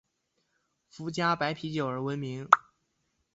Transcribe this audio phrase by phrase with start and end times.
[0.89, 2.49] 福佳白啤酒而闻名。